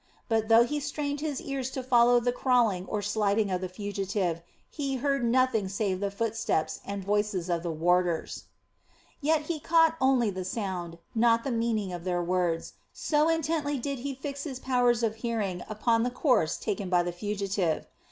[0.27, 4.41] But though he strained his ears to follow the crawling or sliding of the fugitive
[4.67, 8.45] he heard nothing save the footsteps and voices of the warders.
[9.21, 13.99] Yet he caught only the sound, not the meaning of their words, so intently did
[13.99, 17.85] he fix his powers of hearing upon the course taken by the fugitive.